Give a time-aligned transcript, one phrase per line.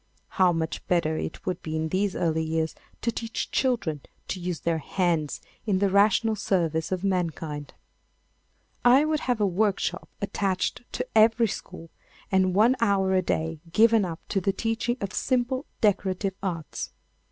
[0.29, 4.61] How much better it would be in these early years to teach children to use
[4.61, 7.75] their hands in the rational service of mankind.
[8.83, 11.91] I would have a workshop attached to every school,
[12.31, 16.89] and one hour a day given up to the teaching of simple decorative arts.